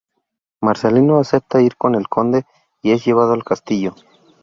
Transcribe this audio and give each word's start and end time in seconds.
Marcelino 0.61 1.19
acepta 1.19 1.61
ir 1.61 1.75
con 1.77 1.93
el 1.93 2.07
conde 2.07 2.47
y 2.81 2.89
es 2.91 3.05
llevado 3.05 3.33
al 3.33 3.43
castillo. 3.43 3.93